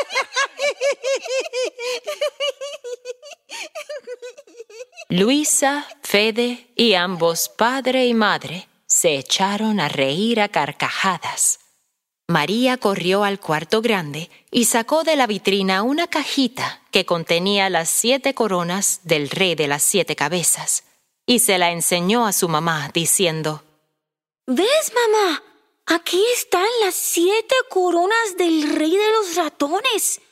Luisa, 5.11 5.87
Fede 6.02 6.73
y 6.75 6.94
ambos 6.94 7.49
padre 7.50 8.06
y 8.06 8.14
madre 8.14 8.66
se 8.88 9.14
echaron 9.14 9.78
a 9.78 9.88
reír 9.88 10.40
a 10.40 10.49
carcajadas. 10.49 11.61
María 12.26 12.78
corrió 12.78 13.22
al 13.22 13.38
cuarto 13.38 13.82
grande 13.82 14.30
y 14.50 14.64
sacó 14.64 15.04
de 15.04 15.14
la 15.14 15.26
vitrina 15.26 15.82
una 15.82 16.06
cajita 16.06 16.80
que 16.90 17.04
contenía 17.04 17.68
las 17.68 17.90
siete 17.90 18.32
coronas 18.32 19.00
del 19.04 19.28
rey 19.28 19.54
de 19.54 19.68
las 19.68 19.82
siete 19.82 20.16
cabezas 20.16 20.84
y 21.26 21.40
se 21.40 21.58
la 21.58 21.70
enseñó 21.70 22.26
a 22.26 22.32
su 22.32 22.48
mamá 22.48 22.90
diciendo, 22.94 23.62
¿Ves, 24.46 24.92
mamá? 24.94 25.42
Aquí 25.86 26.22
están 26.34 26.66
las 26.82 26.94
siete 26.94 27.54
coronas 27.68 28.36
del 28.38 28.74
rey 28.74 28.96
de 28.96 29.12
los 29.12 29.36
ratones. 29.36 30.22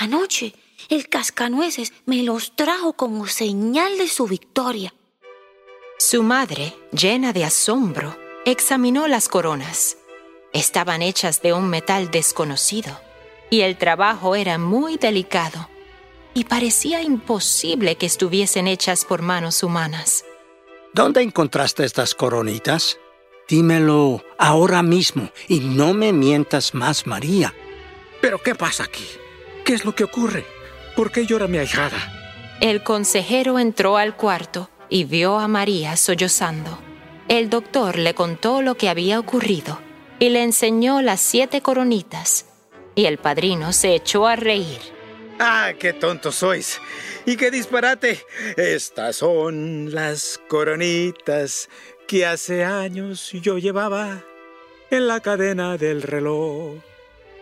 Anoche 0.00 0.54
el 0.88 1.08
cascanueces 1.10 1.92
me 2.06 2.22
los 2.22 2.56
trajo 2.56 2.94
como 2.94 3.26
señal 3.26 3.98
de 3.98 4.08
su 4.08 4.26
victoria. 4.26 4.94
Su 5.98 6.22
madre, 6.22 6.74
llena 6.92 7.34
de 7.34 7.44
asombro, 7.44 8.16
examinó 8.46 9.06
las 9.06 9.28
coronas. 9.28 9.98
Estaban 10.52 11.00
hechas 11.00 11.40
de 11.40 11.54
un 11.54 11.68
metal 11.70 12.10
desconocido 12.10 13.00
y 13.48 13.62
el 13.62 13.78
trabajo 13.78 14.36
era 14.36 14.58
muy 14.58 14.98
delicado 14.98 15.70
y 16.34 16.44
parecía 16.44 17.02
imposible 17.02 17.96
que 17.96 18.04
estuviesen 18.04 18.66
hechas 18.68 19.06
por 19.06 19.22
manos 19.22 19.62
humanas. 19.62 20.26
¿Dónde 20.92 21.22
encontraste 21.22 21.84
estas 21.84 22.14
coronitas? 22.14 22.98
Dímelo 23.48 24.22
ahora 24.38 24.82
mismo 24.82 25.30
y 25.48 25.60
no 25.60 25.94
me 25.94 26.12
mientas 26.12 26.74
más, 26.74 27.06
María. 27.06 27.54
¿Pero 28.20 28.38
qué 28.38 28.54
pasa 28.54 28.84
aquí? 28.84 29.06
¿Qué 29.64 29.72
es 29.72 29.86
lo 29.86 29.94
que 29.94 30.04
ocurre? 30.04 30.44
¿Por 30.96 31.10
qué 31.12 31.24
llora 31.24 31.46
mi 31.48 31.56
ahijada? 31.56 31.96
El 32.60 32.82
consejero 32.82 33.58
entró 33.58 33.96
al 33.96 34.16
cuarto 34.16 34.68
y 34.90 35.04
vio 35.04 35.38
a 35.38 35.48
María 35.48 35.96
sollozando. 35.96 36.78
El 37.28 37.48
doctor 37.48 37.96
le 37.96 38.14
contó 38.14 38.60
lo 38.60 38.76
que 38.76 38.90
había 38.90 39.18
ocurrido 39.18 39.78
y 40.22 40.28
le 40.28 40.44
enseñó 40.44 41.02
las 41.02 41.20
siete 41.20 41.62
coronitas. 41.62 42.46
Y 42.94 43.06
el 43.06 43.18
padrino 43.18 43.72
se 43.72 43.96
echó 43.96 44.28
a 44.28 44.36
reír. 44.36 44.78
¡Ah, 45.40 45.72
qué 45.76 45.92
tontos 45.92 46.36
sois! 46.36 46.80
¡Y 47.26 47.36
qué 47.36 47.50
disparate! 47.50 48.24
Estas 48.56 49.16
son 49.16 49.92
las 49.92 50.40
coronitas 50.46 51.68
que 52.06 52.24
hace 52.24 52.62
años 52.62 53.32
yo 53.32 53.58
llevaba 53.58 54.22
en 54.92 55.08
la 55.08 55.18
cadena 55.18 55.76
del 55.76 56.02
reloj. 56.02 56.76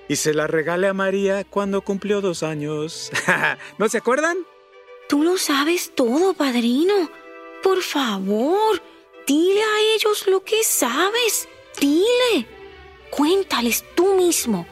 Y 0.09 0.17
se 0.17 0.33
la 0.33 0.47
regalé 0.47 0.89
a 0.89 0.95
María 0.95 1.45
cuando 1.45 1.83
cumplió 1.83 2.23
dos 2.23 2.43
años. 2.43 3.11
¿No 3.79 3.91
se 3.91 3.99
acuerdan? 3.99 4.39
Tú 5.07 5.23
lo 5.23 5.37
sabes 5.37 5.93
todo, 5.95 6.33
padrino. 6.33 7.11
Por 7.63 7.83
favor, 7.83 8.81
dile 9.27 9.63
a 9.63 9.95
ellos 9.97 10.27
lo 10.27 10.43
que 10.43 10.65
sabes. 10.65 11.47
Dile. 11.79 12.60
Cuéntales 13.11 13.85
tú 13.95 14.15
mismo 14.15 14.67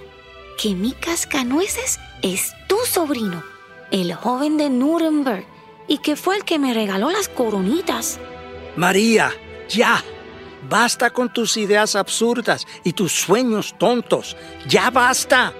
que 0.57 0.75
mi 0.75 0.93
cascanueces 0.93 1.99
es 2.23 2.53
tu 2.69 2.77
sobrino, 2.87 3.43
el 3.91 4.15
joven 4.15 4.57
de 4.57 4.71
Nuremberg, 4.71 5.47
y 5.89 5.99
que 5.99 6.17
fue 6.17 6.37
el 6.37 6.45
que 6.45 6.59
me 6.59 6.75
regaló 6.75 7.11
las 7.11 7.29
coronitas. 7.29 8.19
María, 8.77 9.33
ya. 9.69 10.03
Basta 10.69 11.11
con 11.11 11.33
tus 11.33 11.57
ideas 11.57 11.97
absurdas 11.97 12.67
y 12.85 12.93
tus 12.93 13.13
sueños 13.13 13.75
tontos. 13.79 14.37
Ya 14.69 14.91
basta. 14.91 15.53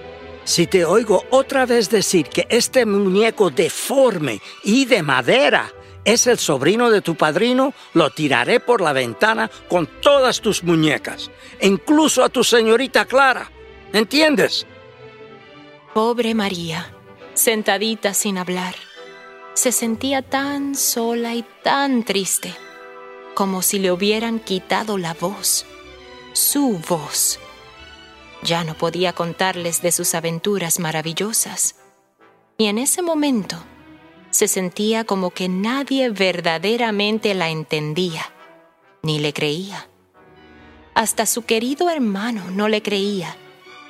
Si 0.43 0.67
te 0.67 0.85
oigo 0.85 1.23
otra 1.31 1.65
vez 1.65 1.89
decir 1.89 2.27
que 2.27 2.47
este 2.49 2.85
muñeco 2.85 3.49
deforme 3.49 4.41
y 4.63 4.85
de 4.85 5.01
madera 5.01 5.71
es 6.05 6.27
el 6.27 6.39
sobrino 6.39 6.89
de 6.89 7.01
tu 7.01 7.15
padrino, 7.15 7.73
lo 7.93 8.09
tiraré 8.09 8.59
por 8.59 8.81
la 8.81 8.93
ventana 8.93 9.49
con 9.67 9.87
todas 10.01 10.41
tus 10.41 10.63
muñecas, 10.63 11.29
incluso 11.61 12.23
a 12.23 12.29
tu 12.29 12.43
señorita 12.43 13.05
Clara. 13.05 13.51
¿Entiendes? 13.93 14.65
Pobre 15.93 16.35
María, 16.35 16.93
sentadita 17.33 18.13
sin 18.13 18.37
hablar, 18.37 18.75
se 19.53 19.71
sentía 19.71 20.21
tan 20.21 20.75
sola 20.75 21.35
y 21.35 21.43
tan 21.63 22.03
triste, 22.03 22.53
como 23.33 23.61
si 23.61 23.79
le 23.79 23.91
hubieran 23.91 24.39
quitado 24.39 24.97
la 24.97 25.13
voz, 25.13 25.65
su 26.33 26.79
voz. 26.87 27.39
Ya 28.43 28.63
no 28.63 28.73
podía 28.75 29.13
contarles 29.13 29.81
de 29.81 29.91
sus 29.91 30.15
aventuras 30.15 30.79
maravillosas. 30.79 31.75
Y 32.57 32.67
en 32.67 32.77
ese 32.77 33.01
momento 33.01 33.57
se 34.31 34.47
sentía 34.47 35.03
como 35.03 35.31
que 35.31 35.49
nadie 35.49 36.09
verdaderamente 36.09 37.33
la 37.33 37.49
entendía, 37.49 38.31
ni 39.01 39.19
le 39.19 39.33
creía. 39.33 39.87
Hasta 40.93 41.25
su 41.25 41.43
querido 41.43 41.89
hermano 41.89 42.51
no 42.51 42.67
le 42.67 42.81
creía 42.81 43.35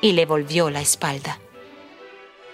y 0.01 0.13
le 0.13 0.25
volvió 0.25 0.69
la 0.69 0.81
espalda. 0.81 1.39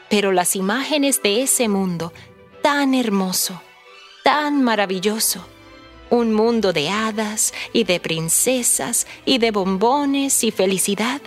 Pero 0.09 0.31
las 0.31 0.55
imágenes 0.55 1.21
de 1.21 1.41
ese 1.41 1.67
mundo 1.67 2.13
tan 2.61 2.93
hermoso, 2.93 3.61
tan 4.23 4.63
maravilloso, 4.63 5.45
un 6.09 6.33
mundo 6.33 6.73
de 6.73 6.89
hadas 6.89 7.53
y 7.73 7.83
de 7.83 7.99
princesas 7.99 9.07
y 9.25 9.39
de 9.39 9.51
bombones 9.51 10.43
y 10.43 10.51
felicidad, 10.51 11.21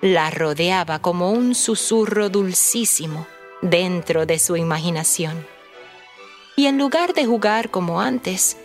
la 0.00 0.30
rodeaba 0.30 0.98
como 1.00 1.30
un 1.30 1.54
susurro 1.54 2.28
dulcísimo 2.28 3.26
dentro 3.62 4.26
de 4.26 4.38
su 4.38 4.56
imaginación. 4.56 5.55
Y 6.56 6.66
en 6.66 6.78
lugar 6.78 7.12
de 7.12 7.26
jugar 7.26 7.70
como 7.70 8.00
antes, 8.00 8.56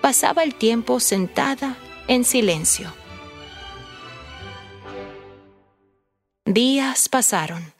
pasaba 0.00 0.42
el 0.42 0.54
tiempo 0.54 0.98
sentada 0.98 1.76
en 2.06 2.24
silencio. 2.24 2.92
Días 6.44 7.08
pasaron. 7.08 7.74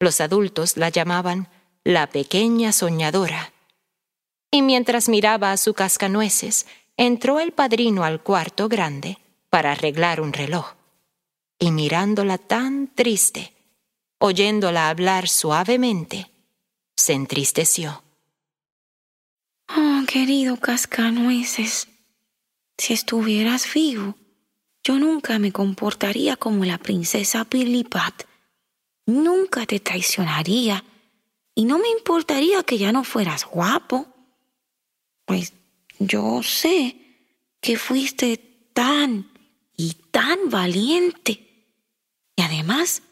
Los 0.00 0.20
adultos 0.22 0.78
la 0.78 0.88
llamaban 0.88 1.48
la 1.84 2.08
pequeña 2.08 2.72
soñadora. 2.72 3.52
Y 4.50 4.62
mientras 4.62 5.08
miraba 5.08 5.52
a 5.52 5.56
su 5.58 5.74
cascanueces, 5.74 6.66
entró 6.96 7.38
el 7.40 7.52
padrino 7.52 8.04
al 8.04 8.22
cuarto 8.22 8.68
grande 8.68 9.18
para 9.50 9.72
arreglar 9.72 10.20
un 10.20 10.32
reloj 10.32 10.74
y 11.60 11.70
mirándola 11.70 12.38
tan 12.38 12.88
triste, 12.94 13.52
oyéndola 14.18 14.88
hablar 14.88 15.28
suavemente, 15.28 16.30
se 16.96 17.12
entristeció. 17.12 18.02
Querido 20.12 20.56
cascanueces, 20.56 21.86
si 22.76 22.94
estuvieras 22.94 23.72
vivo, 23.72 24.16
yo 24.82 24.98
nunca 24.98 25.38
me 25.38 25.52
comportaría 25.52 26.34
como 26.34 26.64
la 26.64 26.78
princesa 26.78 27.44
Pirlipat. 27.44 28.24
Nunca 29.06 29.66
te 29.66 29.78
traicionaría 29.78 30.82
y 31.54 31.64
no 31.64 31.78
me 31.78 31.88
importaría 31.90 32.64
que 32.64 32.76
ya 32.76 32.90
no 32.90 33.04
fueras 33.04 33.44
guapo. 33.44 34.08
Pues 35.26 35.52
yo 36.00 36.42
sé 36.42 36.96
que 37.60 37.76
fuiste 37.76 38.36
tan 38.72 39.30
y 39.76 39.92
tan 40.10 40.50
valiente 40.50 41.84
y 42.34 42.42
además, 42.42 43.02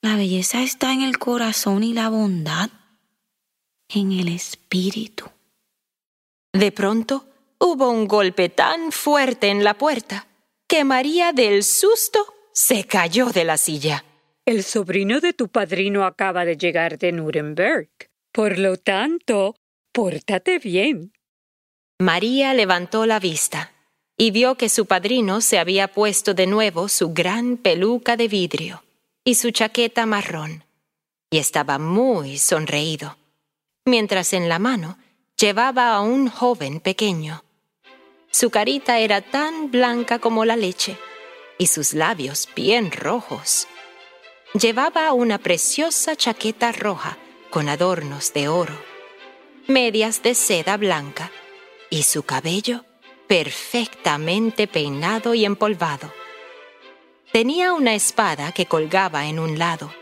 la 0.00 0.14
belleza 0.14 0.62
está 0.62 0.92
en 0.92 1.02
el 1.02 1.18
corazón 1.18 1.82
y 1.82 1.92
la 1.92 2.08
bondad 2.10 2.70
en 3.88 4.12
el 4.12 4.28
espíritu. 4.28 5.31
De 6.52 6.70
pronto 6.70 7.24
hubo 7.58 7.90
un 7.90 8.06
golpe 8.06 8.48
tan 8.48 8.92
fuerte 8.92 9.48
en 9.48 9.64
la 9.64 9.74
puerta 9.74 10.26
que 10.68 10.84
María 10.84 11.32
del 11.32 11.64
susto 11.64 12.18
se 12.52 12.84
cayó 12.84 13.26
de 13.30 13.44
la 13.44 13.56
silla. 13.56 14.04
El 14.44 14.62
sobrino 14.62 15.20
de 15.20 15.32
tu 15.32 15.48
padrino 15.48 16.04
acaba 16.04 16.44
de 16.44 16.56
llegar 16.56 16.98
de 16.98 17.12
Nuremberg. 17.12 17.88
Por 18.32 18.58
lo 18.58 18.76
tanto, 18.76 19.56
pórtate 19.92 20.58
bien. 20.58 21.12
María 21.98 22.52
levantó 22.52 23.06
la 23.06 23.20
vista 23.20 23.72
y 24.18 24.30
vio 24.30 24.56
que 24.56 24.68
su 24.68 24.86
padrino 24.86 25.40
se 25.40 25.58
había 25.58 25.88
puesto 25.88 26.34
de 26.34 26.46
nuevo 26.46 26.88
su 26.88 27.12
gran 27.12 27.56
peluca 27.56 28.16
de 28.16 28.28
vidrio 28.28 28.82
y 29.24 29.36
su 29.36 29.50
chaqueta 29.52 30.04
marrón, 30.04 30.64
y 31.30 31.38
estaba 31.38 31.78
muy 31.78 32.38
sonreído, 32.38 33.16
mientras 33.86 34.32
en 34.32 34.48
la 34.48 34.58
mano 34.58 34.98
llevaba 35.42 35.92
a 35.96 36.02
un 36.02 36.28
joven 36.28 36.78
pequeño. 36.78 37.42
Su 38.30 38.50
carita 38.50 39.00
era 39.00 39.20
tan 39.20 39.72
blanca 39.72 40.20
como 40.20 40.44
la 40.44 40.54
leche 40.54 40.96
y 41.58 41.66
sus 41.66 41.94
labios 41.94 42.48
bien 42.54 42.92
rojos. 42.92 43.66
Llevaba 44.54 45.12
una 45.12 45.38
preciosa 45.38 46.14
chaqueta 46.14 46.70
roja 46.70 47.18
con 47.50 47.68
adornos 47.68 48.32
de 48.32 48.46
oro, 48.46 48.78
medias 49.66 50.22
de 50.22 50.36
seda 50.36 50.76
blanca 50.76 51.32
y 51.90 52.04
su 52.04 52.22
cabello 52.22 52.84
perfectamente 53.26 54.68
peinado 54.68 55.34
y 55.34 55.44
empolvado. 55.44 56.12
Tenía 57.32 57.72
una 57.72 57.96
espada 57.96 58.52
que 58.52 58.66
colgaba 58.66 59.26
en 59.26 59.40
un 59.40 59.58
lado 59.58 59.92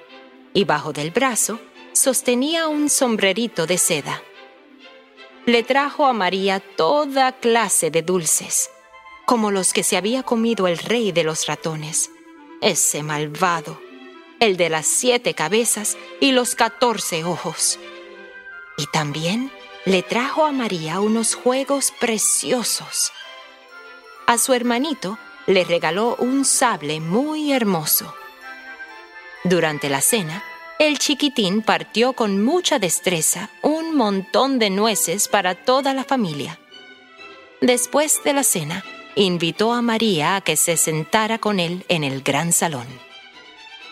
y 0.53 0.65
bajo 0.65 0.93
del 0.93 1.13
brazo 1.13 1.59
sostenía 1.95 2.69
un 2.69 2.91
sombrerito 2.91 3.67
de 3.67 3.79
seda. 3.79 4.23
Le 5.47 5.63
trajo 5.63 6.07
a 6.07 6.13
María 6.13 6.61
toda 6.61 7.33
clase 7.33 7.91
de 7.91 8.03
dulces, 8.03 8.71
como 9.27 9.51
los 9.51 9.73
que 9.73 9.83
se 9.83 9.97
había 9.97 10.23
comido 10.23 10.69
el 10.69 10.79
rey 10.79 11.13
de 11.13 11.25
los 11.25 11.47
ratones, 11.47 12.11
ese 12.61 13.03
malvado, 13.03 13.81
el 14.39 14.57
de 14.57 14.69
las 14.69 14.87
siete 14.87 15.35
cabezas 15.35 15.97
y 16.21 16.33
los 16.33 16.55
catorce 16.55 17.25
ojos. 17.25 17.79
Y 18.77 18.87
también 18.87 19.51
le 19.85 20.03
trajo 20.03 20.45
a 20.45 20.53
María 20.53 21.01
unos 21.01 21.35
juegos 21.35 21.93
preciosos 21.99 23.13
a 24.31 24.39
su 24.39 24.55
hermanito 24.55 25.19
le 25.49 25.65
regaló 25.65 26.15
un 26.21 26.45
sable 26.45 27.01
muy 27.01 27.53
hermoso. 27.53 28.15
Durante 29.43 29.89
la 29.89 30.01
cena, 30.01 30.45
el 30.81 30.99
chiquitín 30.99 31.61
partió 31.61 32.15
con 32.15 32.43
mucha 32.43 32.79
destreza 32.79 33.51
un 33.61 33.95
montón 33.95 34.59
de 34.59 34.71
nueces 34.71 35.29
para 35.29 35.55
toda 35.55 35.93
la 35.93 36.05
familia. 36.05 36.59
Después 37.61 38.25
de 38.25 38.33
la 38.33 38.43
cena, 38.43 38.83
invitó 39.15 39.75
a 39.75 39.83
María 39.83 40.37
a 40.37 40.41
que 40.41 40.57
se 40.57 40.79
sentara 40.79 41.37
con 41.37 41.61
él 41.61 41.85
en 41.89 42.03
el 42.03 42.23
gran 42.23 42.55
salón. 42.55 42.87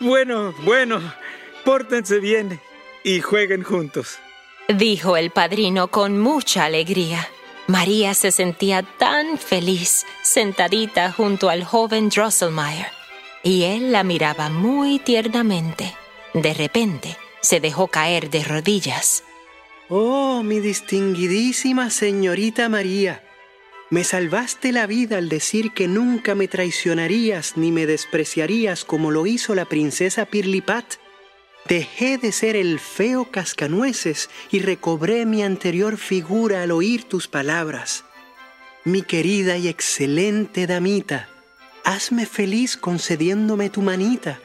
Bueno, 0.01 0.55
bueno, 0.65 1.03
pórtense 1.63 2.21
bien 2.21 2.59
y 3.05 3.21
jueguen 3.21 3.65
juntos, 3.65 4.19
dijo 4.69 5.19
el 5.19 5.31
padrino 5.31 5.89
con 5.89 6.19
mucha 6.19 6.65
alegría. 6.65 7.29
María 7.67 8.15
se 8.15 8.33
sentía 8.33 8.83
tan 8.83 9.37
feliz 9.37 10.07
sentadita 10.23 11.13
junto 11.13 11.51
al 11.51 11.65
joven 11.65 12.09
Drosselmeyer 12.09 12.91
y 13.43 13.65
él 13.65 13.93
la 13.93 14.05
miraba 14.05 14.49
muy 14.49 14.99
tiernamente. 14.99 15.95
De 16.35 16.55
repente 16.55 17.17
se 17.41 17.61
dejó 17.61 17.89
caer 17.89 18.31
de 18.31 18.45
rodillas. 18.45 19.25
Oh, 19.89 20.43
mi 20.43 20.61
distinguidísima 20.61 21.91
señorita 21.91 22.69
María, 22.69 23.23
me 23.91 24.05
salvaste 24.05 24.71
la 24.71 24.87
vida 24.87 25.17
al 25.17 25.31
decir 25.31 25.73
que 25.73 25.89
nunca 25.89 26.35
me 26.35 26.47
traicionarías 26.47 27.57
ni 27.57 27.73
me 27.73 27.87
despreciarías 27.87 28.85
como 28.85 29.11
lo 29.11 29.27
hizo 29.27 29.55
la 29.55 29.65
princesa 29.65 30.27
Pirlipat. 30.27 30.97
Dejé 31.67 32.19
de 32.19 32.33
ser 32.33 32.57
el 32.57 32.81
feo 32.81 33.31
cascanueces 33.31 34.29
y 34.51 34.59
recobré 34.59 35.25
mi 35.25 35.43
anterior 35.43 35.97
figura 35.97 36.63
al 36.63 36.73
oír 36.73 37.05
tus 37.05 37.29
palabras. 37.29 38.05
Mi 38.85 39.01
querida 39.01 39.57
y 39.57 39.69
excelente 39.69 40.67
damita, 40.67 41.31
hazme 41.85 42.27
feliz 42.27 42.77
concediéndome 42.77 43.71
tu 43.71 43.81
manita 43.81 44.39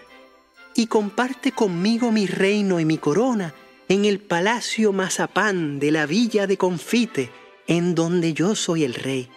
y 0.75 0.87
comparte 0.87 1.51
conmigo 1.51 2.11
mi 2.11 2.27
reino 2.27 2.79
y 2.79 2.85
mi 2.85 2.97
corona 2.97 3.53
en 3.89 4.05
el 4.05 4.19
palacio 4.19 4.93
mazapán 4.93 5.79
de 5.79 5.91
la 5.91 6.05
villa 6.05 6.47
de 6.47 6.57
Confite, 6.57 7.31
en 7.67 7.95
donde 7.95 8.33
yo 8.33 8.55
soy 8.55 8.83
el 8.83 8.93
rey. 8.93 9.29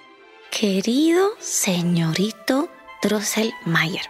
Querido 0.51 1.31
señorito 1.39 2.69
Drosselmayer, 3.03 4.07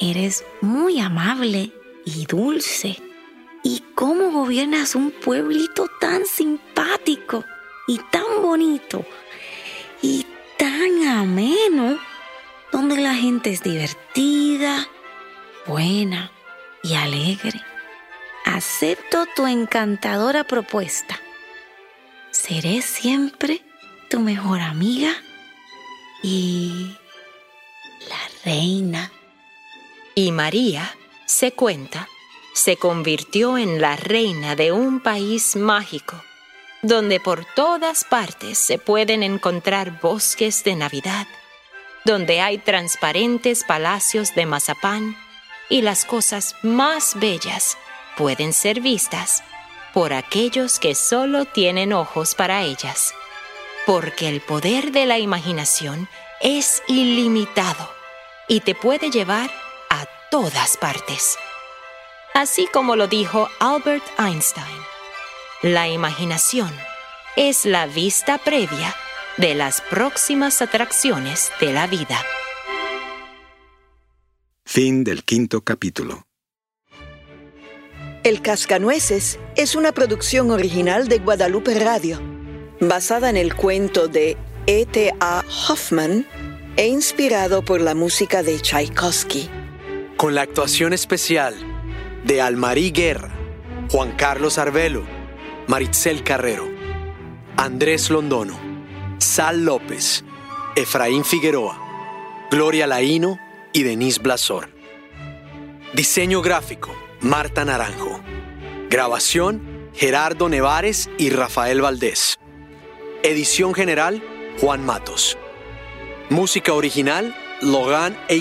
eres 0.00 0.44
muy 0.60 1.00
amable 1.00 1.72
y 2.04 2.26
dulce. 2.26 2.96
¿Y 3.64 3.82
cómo 3.94 4.30
gobiernas 4.30 4.94
un 4.94 5.10
pueblito 5.10 5.88
tan 6.00 6.24
simpático? 6.24 7.44
y 7.88 7.98
tan 8.10 8.42
bonito 8.42 9.04
y 10.02 10.26
tan 10.58 11.04
ameno, 11.06 11.98
donde 12.70 12.98
la 12.98 13.14
gente 13.14 13.50
es 13.50 13.62
divertida, 13.62 14.86
buena 15.68 16.32
y 16.82 16.94
alegre. 16.94 17.60
Acepto 18.44 19.26
tu 19.36 19.46
encantadora 19.46 20.42
propuesta. 20.44 21.20
Seré 22.30 22.80
siempre 22.80 23.62
tu 24.08 24.20
mejor 24.20 24.60
amiga 24.60 25.14
y 26.22 26.96
la 28.08 28.18
reina. 28.44 29.12
Y 30.14 30.32
María, 30.32 30.96
se 31.26 31.52
cuenta, 31.52 32.08
se 32.54 32.76
convirtió 32.76 33.58
en 33.58 33.80
la 33.80 33.96
reina 33.96 34.56
de 34.56 34.72
un 34.72 35.00
país 35.00 35.54
mágico, 35.54 36.20
donde 36.82 37.20
por 37.20 37.44
todas 37.54 38.04
partes 38.04 38.56
se 38.56 38.78
pueden 38.78 39.22
encontrar 39.22 40.00
bosques 40.00 40.64
de 40.64 40.74
Navidad, 40.74 41.26
donde 42.06 42.40
hay 42.40 42.58
transparentes 42.58 43.64
palacios 43.64 44.34
de 44.34 44.46
mazapán 44.46 45.27
y 45.68 45.82
las 45.82 46.04
cosas 46.04 46.56
más 46.62 47.18
bellas 47.18 47.76
pueden 48.16 48.52
ser 48.52 48.80
vistas 48.80 49.42
por 49.92 50.12
aquellos 50.12 50.78
que 50.78 50.94
solo 50.94 51.44
tienen 51.44 51.92
ojos 51.92 52.34
para 52.34 52.62
ellas, 52.62 53.14
porque 53.86 54.28
el 54.28 54.40
poder 54.40 54.92
de 54.92 55.06
la 55.06 55.18
imaginación 55.18 56.08
es 56.40 56.82
ilimitado 56.88 57.90
y 58.48 58.60
te 58.60 58.74
puede 58.74 59.10
llevar 59.10 59.50
a 59.90 60.06
todas 60.30 60.76
partes. 60.76 61.38
Así 62.34 62.68
como 62.72 62.96
lo 62.96 63.08
dijo 63.08 63.48
Albert 63.58 64.04
Einstein, 64.18 64.82
la 65.62 65.88
imaginación 65.88 66.72
es 67.36 67.64
la 67.64 67.86
vista 67.86 68.38
previa 68.38 68.94
de 69.36 69.54
las 69.54 69.80
próximas 69.80 70.62
atracciones 70.62 71.50
de 71.60 71.72
la 71.72 71.86
vida. 71.86 72.24
Fin 74.70 75.02
del 75.02 75.24
quinto 75.24 75.62
capítulo. 75.62 76.26
El 78.22 78.42
Cascanueces 78.42 79.38
es 79.56 79.74
una 79.74 79.92
producción 79.92 80.50
original 80.50 81.08
de 81.08 81.20
Guadalupe 81.20 81.80
Radio, 81.80 82.20
basada 82.78 83.30
en 83.30 83.38
el 83.38 83.54
cuento 83.54 84.08
de 84.08 84.36
E.T.A. 84.66 85.42
Hoffman 85.70 86.26
e 86.76 86.86
inspirado 86.86 87.64
por 87.64 87.80
la 87.80 87.94
música 87.94 88.42
de 88.42 88.60
Tchaikovsky. 88.60 89.48
Con 90.18 90.34
la 90.34 90.42
actuación 90.42 90.92
especial 90.92 91.54
de 92.26 92.42
Almarí 92.42 92.90
Guerra, 92.90 93.34
Juan 93.90 94.12
Carlos 94.18 94.58
Arbelo, 94.58 95.02
Maritzel 95.66 96.22
Carrero, 96.22 96.68
Andrés 97.56 98.10
Londono, 98.10 98.60
Sal 99.16 99.64
López, 99.64 100.26
Efraín 100.76 101.24
Figueroa, 101.24 102.46
Gloria 102.50 102.86
Laíno 102.86 103.47
y 103.72 103.82
Denise 103.82 104.20
Blasor. 104.20 104.70
Diseño 105.94 106.42
gráfico, 106.42 106.94
Marta 107.20 107.64
Naranjo. 107.64 108.20
Grabación, 108.90 109.90
Gerardo 109.94 110.48
Nevares 110.48 111.10
y 111.18 111.30
Rafael 111.30 111.80
Valdés. 111.80 112.38
Edición 113.22 113.74
general, 113.74 114.22
Juan 114.60 114.84
Matos. 114.86 115.36
Música 116.30 116.72
original, 116.72 117.36
Logan 117.60 118.16
A. 118.28 118.34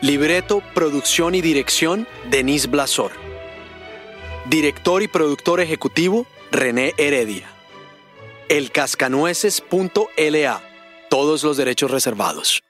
Libreto, 0.00 0.62
producción 0.74 1.34
y 1.34 1.42
dirección, 1.42 2.08
Denise 2.30 2.68
Blasor. 2.68 3.12
Director 4.46 5.02
y 5.02 5.08
productor 5.08 5.60
ejecutivo, 5.60 6.26
René 6.50 6.94
Heredia. 6.96 7.50
Elcascanueces.la. 8.48 10.62
Todos 11.08 11.44
los 11.44 11.56
derechos 11.56 11.90
reservados. 11.90 12.63